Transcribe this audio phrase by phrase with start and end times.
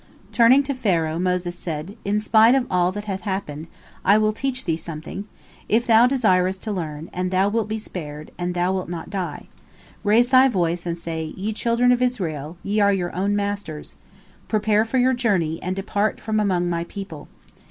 [0.31, 3.67] Turning to Pharaoh, Moses said: "In spite of all that hath happened,
[4.03, 5.25] I will teach thee something,
[5.69, 9.47] if thou desirest to learn, and thou wilt be spared, and thou wilt not die.
[10.03, 13.93] Raise thy voice, and say: 'Ye children of Israel, ye are your own masters.
[14.47, 17.27] Prepare for your journey, and depart from among my people.